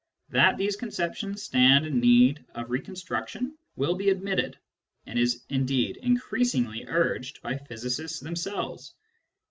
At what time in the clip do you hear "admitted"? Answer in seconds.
4.09-4.57